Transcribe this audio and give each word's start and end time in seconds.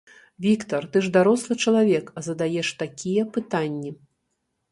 Віктар, 0.43 0.87
ты 0.93 1.01
ж 1.07 1.09
дарослы 1.17 1.57
чалавек, 1.65 2.09
а 2.17 2.25
задаеш 2.27 2.73
такія 2.81 3.27
пытанні. 3.35 3.91